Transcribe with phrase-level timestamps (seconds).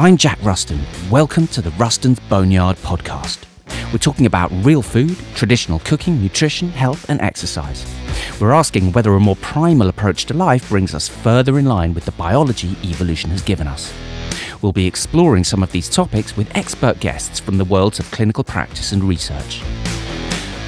[0.00, 0.80] I'm Jack Ruston.
[1.10, 3.44] Welcome to the Ruston's Boneyard podcast.
[3.92, 7.84] We're talking about real food, traditional cooking, nutrition, health, and exercise.
[8.40, 12.06] We're asking whether a more primal approach to life brings us further in line with
[12.06, 13.92] the biology evolution has given us.
[14.62, 18.42] We'll be exploring some of these topics with expert guests from the worlds of clinical
[18.42, 19.60] practice and research.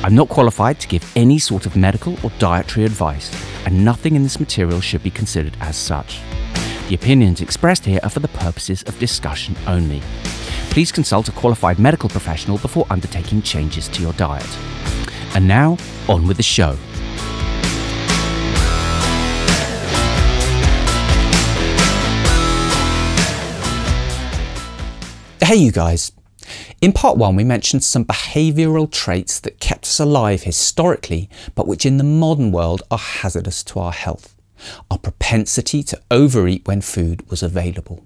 [0.05, 4.25] I'm not qualified to give any sort of medical or dietary advice, and nothing in
[4.25, 6.21] this material should be considered as such.
[6.93, 10.03] The opinions expressed here are for the purposes of discussion only.
[10.69, 14.47] Please consult a qualified medical professional before undertaking changes to your diet.
[15.35, 16.77] And now, on with the show.
[25.43, 26.13] Hey, you guys.
[26.83, 31.87] In part one, we mentioned some behavioural traits that kept us alive historically, but which
[31.87, 34.32] in the modern world are hazardous to our health.
[34.91, 38.05] Our propensity to overeat when food was available.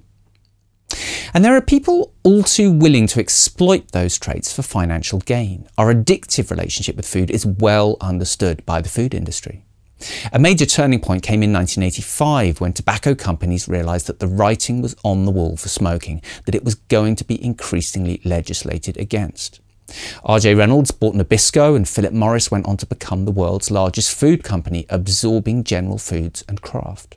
[1.34, 5.68] And there are people all too willing to exploit those traits for financial gain.
[5.76, 9.64] Our addictive relationship with food is well understood by the food industry.
[10.32, 14.94] A major turning point came in 1985 when tobacco companies realised that the writing was
[15.02, 19.60] on the wall for smoking, that it was going to be increasingly legislated against.
[20.24, 24.42] RJ Reynolds bought Nabisco and Philip Morris went on to become the world's largest food
[24.42, 27.16] company, absorbing General Foods and Kraft.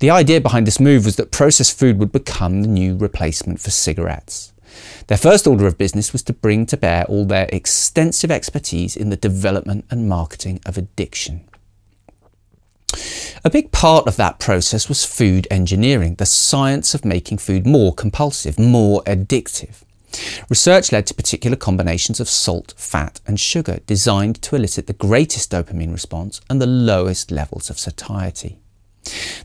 [0.00, 3.70] The idea behind this move was that processed food would become the new replacement for
[3.70, 4.52] cigarettes.
[5.06, 9.10] Their first order of business was to bring to bear all their extensive expertise in
[9.10, 11.48] the development and marketing of addiction.
[13.44, 17.92] A big part of that process was food engineering, the science of making food more
[17.92, 19.82] compulsive, more addictive.
[20.48, 25.50] Research led to particular combinations of salt, fat, and sugar designed to elicit the greatest
[25.50, 28.58] dopamine response and the lowest levels of satiety.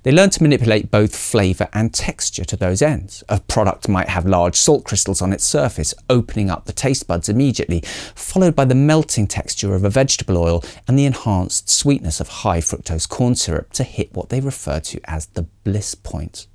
[0.03, 3.23] They learned to manipulate both flavour and texture to those ends.
[3.28, 7.28] A product might have large salt crystals on its surface, opening up the taste buds
[7.28, 7.81] immediately,
[8.16, 12.62] followed by the melting texture of a vegetable oil and the enhanced sweetness of high
[12.62, 16.47] fructose corn syrup to hit what they refer to as the bliss point.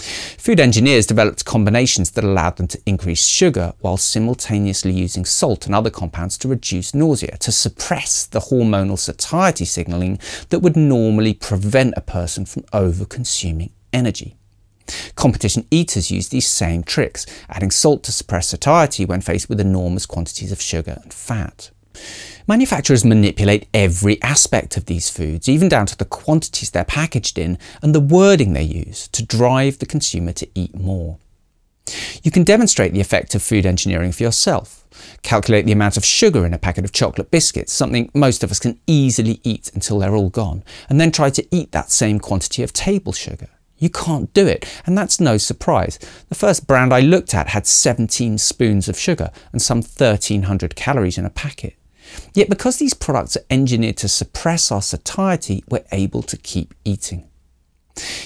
[0.00, 5.74] Food engineers developed combinations that allowed them to increase sugar while simultaneously using salt and
[5.74, 10.18] other compounds to reduce nausea, to suppress the hormonal satiety signalling
[10.48, 14.36] that would normally prevent a person from over-consuming energy.
[15.14, 20.06] Competition eaters use these same tricks, adding salt to suppress satiety when faced with enormous
[20.06, 21.70] quantities of sugar and fat.
[22.46, 27.58] Manufacturers manipulate every aspect of these foods, even down to the quantities they're packaged in
[27.82, 31.18] and the wording they use to drive the consumer to eat more.
[32.22, 34.84] You can demonstrate the effect of food engineering for yourself.
[35.22, 38.58] Calculate the amount of sugar in a packet of chocolate biscuits, something most of us
[38.58, 42.62] can easily eat until they're all gone, and then try to eat that same quantity
[42.62, 43.48] of table sugar.
[43.78, 45.98] You can't do it, and that's no surprise.
[46.28, 51.16] The first brand I looked at had 17 spoons of sugar and some 1300 calories
[51.16, 51.76] in a packet.
[52.34, 57.28] Yet because these products are engineered to suppress our satiety, we're able to keep eating.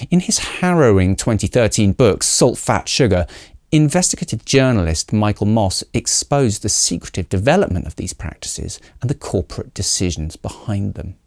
[0.09, 3.25] In his harrowing 2013 book, Salt, Fat, Sugar,
[3.71, 10.35] investigative journalist Michael Moss exposed the secretive development of these practices and the corporate decisions
[10.35, 11.17] behind them.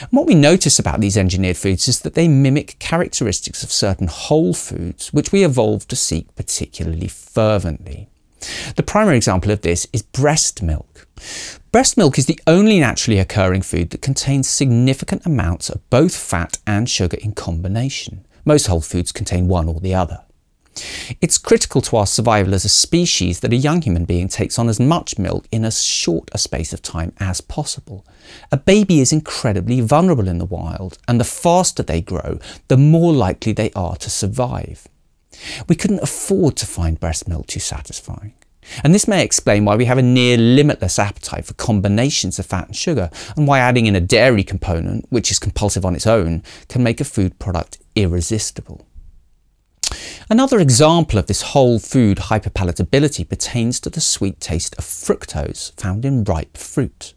[0.00, 4.06] And what we notice about these engineered foods is that they mimic characteristics of certain
[4.06, 8.08] whole foods, which we evolved to seek particularly fervently.
[8.76, 11.06] The primary example of this is breast milk.
[11.72, 16.58] Breast milk is the only naturally occurring food that contains significant amounts of both fat
[16.66, 18.26] and sugar in combination.
[18.44, 20.22] Most whole foods contain one or the other.
[21.20, 24.68] It's critical to our survival as a species that a young human being takes on
[24.68, 28.04] as much milk in as short a space of time as possible.
[28.52, 33.12] A baby is incredibly vulnerable in the wild, and the faster they grow, the more
[33.12, 34.86] likely they are to survive.
[35.68, 38.34] We couldn't afford to find breast milk too satisfying.
[38.82, 42.66] And this may explain why we have a near limitless appetite for combinations of fat
[42.66, 46.42] and sugar, and why adding in a dairy component, which is compulsive on its own,
[46.68, 48.86] can make a food product irresistible.
[50.28, 56.04] Another example of this whole food hyperpalatability pertains to the sweet taste of fructose found
[56.04, 57.14] in ripe fruit.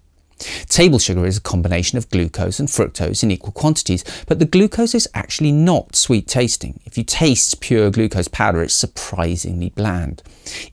[0.68, 4.95] Table sugar is a combination of glucose and fructose in equal quantities, but the glucose
[4.95, 6.80] is actually not sweet tasting.
[6.86, 10.24] If you taste pure glucose powder, it's surprisingly bland.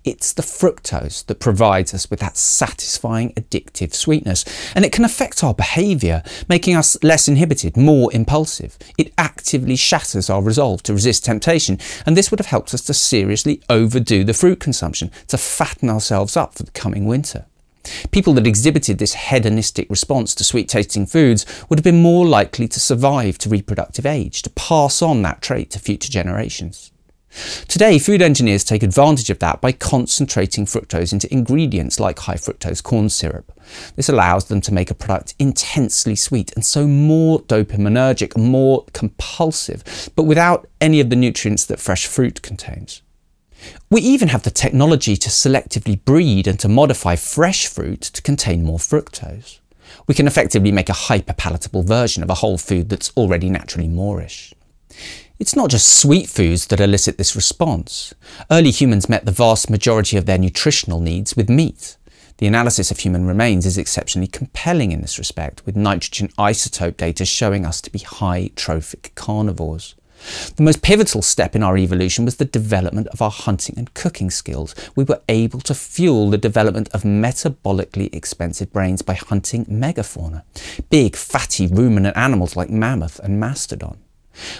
[0.04, 5.42] It's the fructose that provides us with that satisfying addictive sweetness, and it can affect
[5.42, 8.78] our behaviour, making us less inhibited, more impulsive.
[8.96, 12.94] It actively shatters our resolve to resist temptation, and this would have helped us to
[12.94, 17.46] seriously overdo the fruit consumption, to fatten ourselves up for the coming winter.
[18.10, 22.68] People that exhibited this hedonistic response to sweet tasting foods would have been more likely
[22.68, 26.92] to survive to reproductive age, to pass on that trait to future generations.
[27.68, 32.82] Today, food engineers take advantage of that by concentrating fructose into ingredients like high fructose
[32.82, 33.52] corn syrup.
[33.94, 40.10] This allows them to make a product intensely sweet and so more dopaminergic, more compulsive,
[40.16, 43.02] but without any of the nutrients that fresh fruit contains.
[43.90, 48.64] We even have the technology to selectively breed and to modify fresh fruit to contain
[48.64, 49.60] more fructose.
[50.06, 54.52] We can effectively make a hyperpalatable version of a whole food that's already naturally moreish.
[55.38, 58.14] It's not just sweet foods that elicit this response.
[58.50, 61.96] Early humans met the vast majority of their nutritional needs with meat.
[62.38, 67.24] The analysis of human remains is exceptionally compelling in this respect, with nitrogen isotope data
[67.24, 69.94] showing us to be high trophic carnivores.
[70.56, 74.30] The most pivotal step in our evolution was the development of our hunting and cooking
[74.30, 74.74] skills.
[74.94, 80.42] We were able to fuel the development of metabolically expensive brains by hunting megafauna,
[80.90, 83.98] big, fatty ruminant animals like mammoth and mastodon.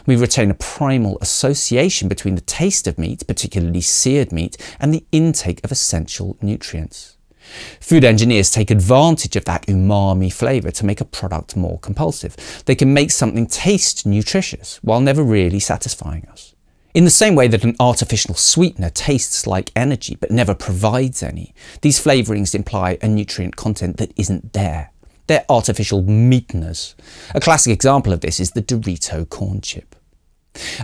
[0.06, 5.04] We retain a primal association between the taste of meat, particularly seared meat, and the
[5.12, 7.15] intake of essential nutrients.
[7.80, 12.36] Food engineers take advantage of that umami flavour to make a product more compulsive.
[12.66, 16.54] They can make something taste nutritious while never really satisfying us.
[16.94, 21.54] In the same way that an artificial sweetener tastes like energy but never provides any,
[21.82, 24.92] these flavourings imply a nutrient content that isn't there.
[25.26, 26.94] They're artificial meateners.
[27.34, 29.94] A classic example of this is the Dorito corn chip.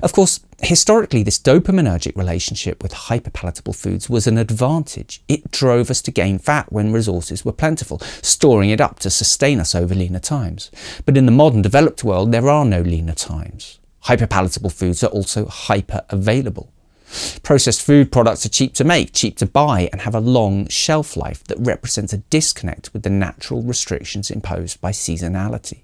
[0.02, 5.22] Of course, historically, this dopaminergic relationship with hyperpalatable foods was an advantage.
[5.28, 9.60] It drove us to gain fat when resources were plentiful, storing it up to sustain
[9.60, 10.70] us over leaner times.
[11.04, 13.78] But in the modern developed world, there are no leaner times.
[14.04, 16.72] Hyperpalatable foods are also hyper available.
[17.42, 21.16] Processed food products are cheap to make, cheap to buy, and have a long shelf
[21.16, 25.81] life that represents a disconnect with the natural restrictions imposed by seasonality.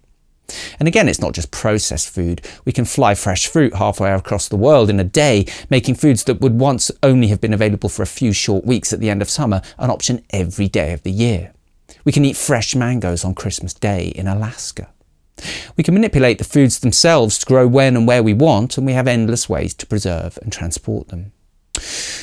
[0.79, 2.41] And again, it's not just processed food.
[2.65, 6.41] We can fly fresh fruit halfway across the world in a day, making foods that
[6.41, 9.31] would once only have been available for a few short weeks at the end of
[9.31, 11.53] summer an option every day of the year.
[12.05, 14.89] We can eat fresh mangoes on Christmas Day in Alaska.
[15.77, 18.95] We can manipulate the foods themselves to grow when and where we want, and we
[18.95, 21.33] have endless ways to preserve and transport them.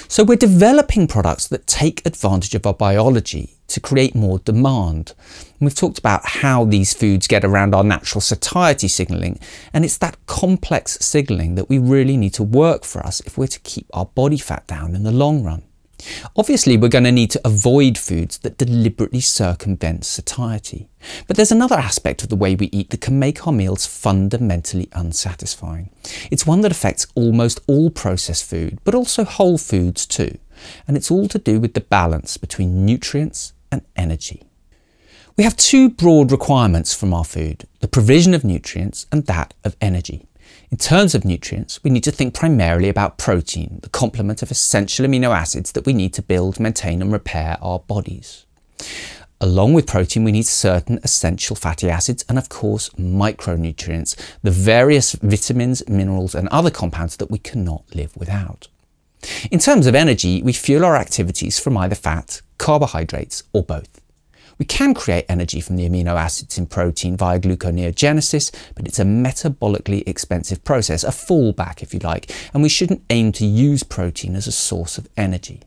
[0.08, 5.14] So we're developing products that take advantage of our biology to create more demand.
[5.60, 9.40] And we've talked about how these foods get around our natural satiety signalling,
[9.74, 13.48] and it's that complex signalling that we really need to work for us if we're
[13.48, 15.64] to keep our body fat down in the long run.
[16.36, 20.90] Obviously, we're going to need to avoid foods that deliberately circumvent satiety.
[21.28, 24.90] But there's another aspect of the way we eat that can make our meals fundamentally
[24.94, 25.90] unsatisfying.
[26.30, 30.38] It's one that affects almost all processed food, but also whole foods too.
[30.88, 34.44] And it's all to do with the balance between nutrients and energy.
[35.38, 39.76] We have two broad requirements from our food, the provision of nutrients and that of
[39.82, 40.28] energy.
[40.72, 45.06] In terms of nutrients, we need to think primarily about protein, the complement of essential
[45.06, 48.46] amino acids that we need to build, maintain and repair our bodies.
[49.42, 55.12] Along with protein, we need certain essential fatty acids and of course micronutrients, the various
[55.14, 58.70] vitamins, minerals and other compounds that we cannot live without.
[59.52, 64.02] In terms of energy, we fuel our activities from either fat, carbohydrates or both.
[64.58, 69.04] We can create energy from the amino acids in protein via gluconeogenesis, but it's a
[69.04, 74.36] metabolically expensive process, a fallback if you like, and we shouldn't aim to use protein
[74.36, 75.62] as a source of energy.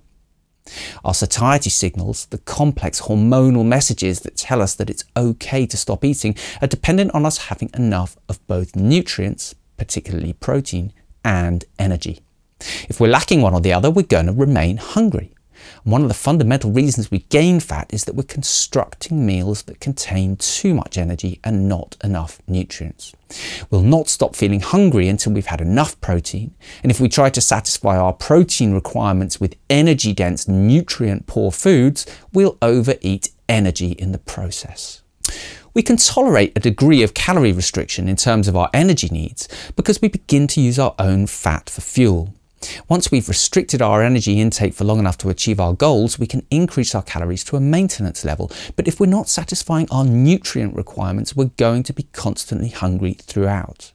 [1.04, 6.04] Our satiety signals, the complex hormonal messages that tell us that it's okay to stop
[6.04, 10.92] eating, are dependent on us having enough of both nutrients, particularly protein,
[11.24, 12.20] and energy.
[12.88, 15.32] If we're lacking one or the other, we're going to remain hungry.
[15.84, 20.36] One of the fundamental reasons we gain fat is that we're constructing meals that contain
[20.36, 23.14] too much energy and not enough nutrients.
[23.70, 27.40] We'll not stop feeling hungry until we've had enough protein, and if we try to
[27.40, 34.18] satisfy our protein requirements with energy dense, nutrient poor foods, we'll overeat energy in the
[34.18, 35.02] process.
[35.74, 40.00] We can tolerate a degree of calorie restriction in terms of our energy needs because
[40.00, 42.34] we begin to use our own fat for fuel.
[42.88, 46.46] Once we've restricted our energy intake for long enough to achieve our goals, we can
[46.50, 48.50] increase our calories to a maintenance level.
[48.76, 53.92] But if we're not satisfying our nutrient requirements, we're going to be constantly hungry throughout.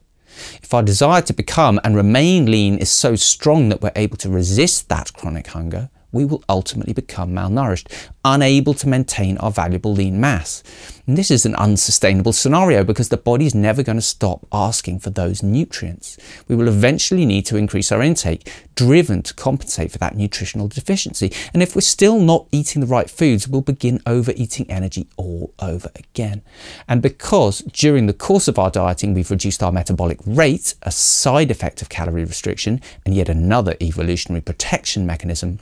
[0.62, 4.28] If our desire to become and remain lean is so strong that we're able to
[4.28, 7.88] resist that chronic hunger, we will ultimately become malnourished,
[8.24, 10.62] unable to maintain our valuable lean mass.
[11.06, 15.00] And this is an unsustainable scenario because the body is never going to stop asking
[15.00, 16.16] for those nutrients.
[16.48, 21.30] We will eventually need to increase our intake, driven to compensate for that nutritional deficiency.
[21.52, 25.90] And if we're still not eating the right foods, we'll begin overeating energy all over
[25.94, 26.40] again.
[26.88, 31.50] And because during the course of our dieting, we've reduced our metabolic rate, a side
[31.50, 35.58] effect of calorie restriction, and yet another evolutionary protection mechanism,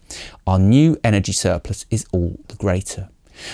[0.47, 3.09] our new energy surplus is all the greater.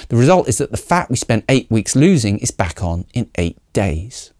[0.08, 3.30] The result is that the fat we spent eight weeks losing is back on in
[3.36, 4.32] eight days.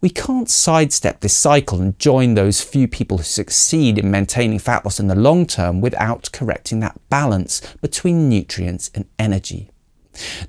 [0.00, 4.84] We can't sidestep this cycle and join those few people who succeed in maintaining fat
[4.84, 9.70] loss in the long term without correcting that balance between nutrients and energy.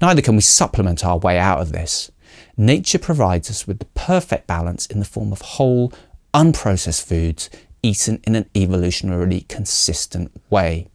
[0.01, 2.11] Neither can we supplement our way out of this.
[2.57, 5.93] Nature provides us with the perfect balance in the form of whole,
[6.33, 7.49] unprocessed foods
[7.81, 10.89] eaten in an evolutionarily consistent way.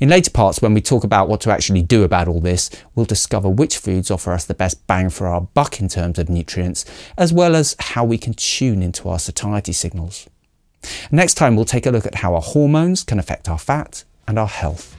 [0.00, 3.06] In later parts, when we talk about what to actually do about all this, we'll
[3.06, 6.84] discover which foods offer us the best bang for our buck in terms of nutrients,
[7.16, 10.28] as well as how we can tune into our satiety signals.
[11.10, 14.38] Next time, we'll take a look at how our hormones can affect our fat and
[14.38, 14.94] our health.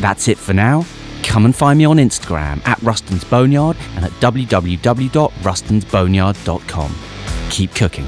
[0.00, 0.86] That's it for now.
[1.22, 6.94] Come and find me on Instagram at Ruston's Boneyard and at www.rustonsboneyard.com.
[7.50, 8.06] Keep cooking.